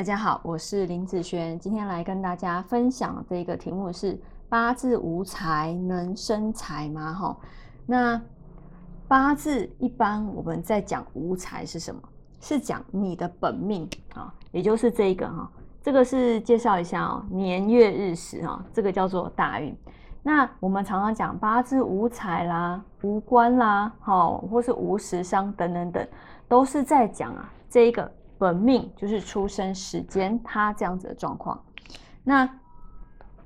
[0.00, 7.12] 大家好，我是林子轩，今天来跟大家分享这个题目是八字无财能生财吗？
[7.12, 7.36] 哈，
[7.84, 8.18] 那
[9.06, 12.00] 八字一般我们在讲无财是什么？
[12.40, 15.52] 是讲你的本命啊，也就是这个哈，
[15.82, 19.76] 这个是介绍一下哦，年月日时哈，这个叫做大运。
[20.22, 26.08] 那我们常常讲八字无财啦、无官啦，哈，或是无食伤等等等，
[26.48, 31.62] 都是在讲啊这一个本命就是出生时间它这样子的状况。
[32.24, 32.48] 那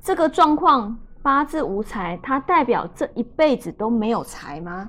[0.00, 4.88] 这个状况八字无财，它代表这一辈子都没有财吗？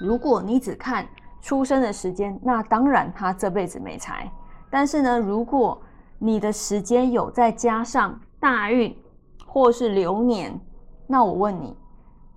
[0.00, 1.06] 如果你只看
[1.42, 4.32] 出生的时间，那当然他这辈子没财。
[4.70, 5.78] 但是呢，如果
[6.18, 8.96] 你的时间有再加上大运
[9.44, 10.58] 或是流年。
[11.06, 11.76] 那我问你，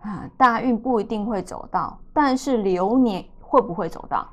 [0.01, 4.27] 啊，大运不一定会走到，但是流年会不会走到？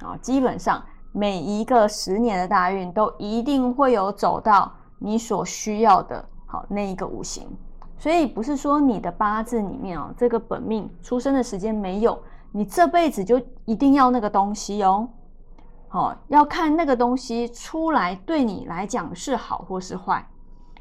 [0.00, 7.48] 啊，基本上每一个十年的大运都一定会有走到你所需要的，好那一个五行。
[7.96, 12.16] 所以不是说你的八字里面哦，这个本命出生的时间没有，
[12.52, 15.08] 你这辈子就一定要那个东西哦。
[15.88, 20.24] 好，要看那个东西出来对你来讲是好或是坏，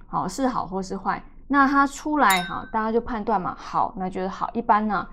[0.06, 1.24] 好是好或是坏。
[1.48, 4.50] 那它出来哈，大家就判断嘛，好，那就是好。
[4.54, 5.08] 一般呢，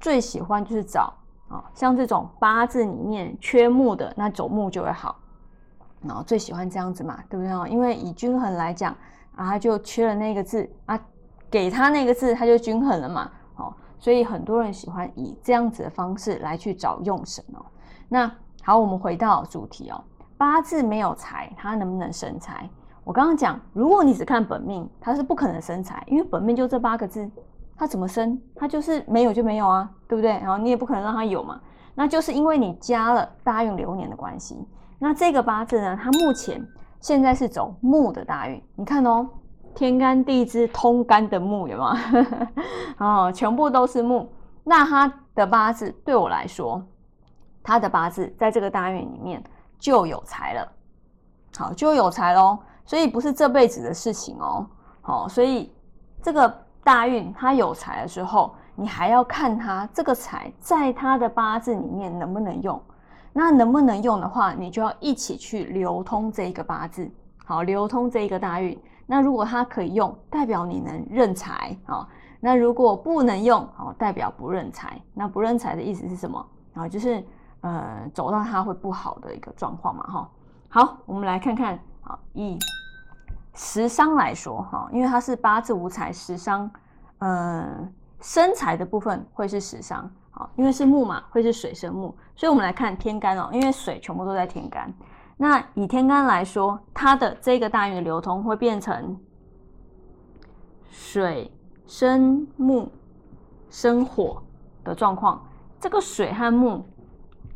[0.00, 1.12] 最喜欢就是找
[1.48, 5.16] 啊，像这种八字里面缺木的，那走木就会好。
[6.02, 7.70] 然后最喜欢这样子嘛，对不对？
[7.70, 8.92] 因为以均衡来讲
[9.34, 11.00] 啊，他就缺了那个字啊，
[11.50, 13.30] 给他那个字，他就均衡了嘛。
[13.56, 17.64] 哦，所以很多人喜欢以这样子的方式来去找用神哦。
[18.08, 18.30] 那
[18.62, 20.04] 好，我们回到主题哦，
[20.36, 22.68] 八字没有财，它能不能生财？
[23.02, 27.28] 我刚刚讲，如果你只看本命，它是不可能生财，因为本命就这八个字，
[27.76, 28.40] 它怎么生？
[28.54, 30.30] 它就是没有就没有啊，对不对？
[30.30, 31.60] 然后你也不可能让它有嘛，
[31.94, 34.66] 那就是因为你加了大运流年的关系。
[34.98, 36.66] 那这个八字呢，它目前
[37.00, 39.28] 现在是走木的大运，你看哦，
[39.74, 41.96] 天干地支通干的木有吗？
[42.98, 44.32] 哦，全部都是木。
[44.64, 46.82] 那它的八字对我来说，
[47.62, 49.42] 它的八字在这个大运里面
[49.78, 50.72] 就有财了，
[51.56, 52.58] 好，就有财喽。
[52.86, 54.66] 所以不是这辈子的事情哦，
[55.02, 55.72] 好，所以
[56.22, 62.80] 这个大运他有财的时候，你还要看他这个财在他的八字里面能不能用。
[63.32, 67.10] 那能不能用的话，你就要一起去流通这一个八字，
[67.44, 68.80] 好，流通这一个大运。
[69.04, 72.06] 那如果它可以用，代表你能认财啊。
[72.38, 74.96] 那如果不能用，好，代表不认财。
[75.12, 76.46] 那不认财的意思是什么？
[76.74, 77.20] 啊，就是
[77.62, 80.30] 呃，走到它会不好的一个状况嘛，哈。
[80.68, 81.76] 好，我们来看看。
[82.02, 82.56] 好，以
[83.56, 86.70] 食伤来说，哈，因为它是八字无财，食伤，
[87.20, 87.90] 嗯，
[88.20, 94.92] 生财的部分会是食伤，好，因为是木嘛，会是水生木，所以我们来看天干哦，因为水全部都在天干，
[95.38, 99.18] 那以天干来说，它的这个大运的流通会变成
[100.90, 101.50] 水
[101.86, 102.92] 生木
[103.70, 104.42] 生火
[104.84, 105.42] 的状况，
[105.80, 106.84] 这个水和木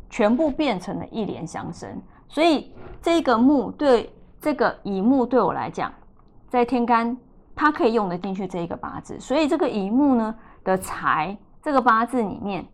[0.09, 2.73] 全部变成了一连相生，所以
[3.03, 4.11] 这个木对。
[4.41, 5.93] 这个乙木对我来讲，
[6.49, 7.15] 在天干
[7.55, 12.65] 它可以用得进去这一个八字，所以这个乙木呢的财，这个八字里面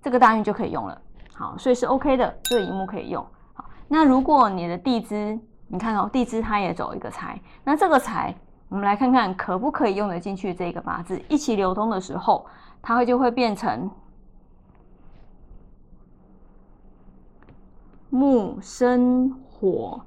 [0.00, 1.02] 这个大运就可以用了。
[1.34, 3.26] 好，所以是 OK 的，这个乙木可以用。
[3.54, 8.32] 好，那如果你的地支，你看哦，地支它也走一个财，那这个财，
[8.68, 12.46] 我们来看看可不可以用得进去这个八字，一起流通的时候，
[12.80, 13.90] 它会就会变成
[18.10, 20.00] 木生火。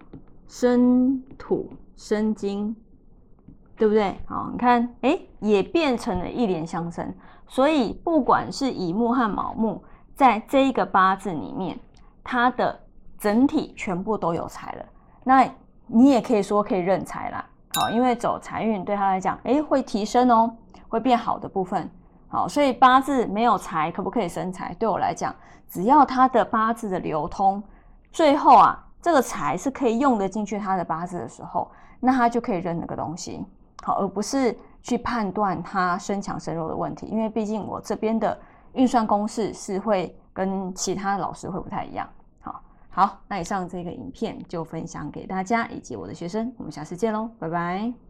[0.50, 2.76] 生土生金，
[3.78, 4.20] 对不对？
[4.26, 7.14] 好，你看，哎，也变成了一连相生。
[7.48, 9.84] 所以，不管是乙木和卯木，
[10.16, 11.80] 在这一个八字里面，
[12.24, 12.78] 它的
[13.20, 14.86] 整体全部都有财了。
[15.24, 15.48] 那
[15.86, 17.46] 你也可以说可以认财啦。
[17.76, 20.52] 好，因为走财运对他来讲，哎，会提升哦，
[20.88, 21.88] 会变好的部分。
[22.28, 24.74] 好，所以八字没有财，可不可以生财？
[24.80, 25.34] 对我来讲，
[25.70, 27.62] 只要他的八字的流通，
[28.12, 28.84] 最后啊。
[29.02, 33.46] 这个财是可以用得进去他的八字的时候，那他就可以认那个东西，
[33.82, 37.08] 好，而不是去判断他身强身弱的问题。
[37.08, 38.38] 因为毕竟我这边的
[38.74, 42.08] 运算公式是会跟其他老师会不太一样。
[42.42, 48.09] 好，好，那以上这个影片就分享给大家以及我的学生，我们下次见喽，拜拜。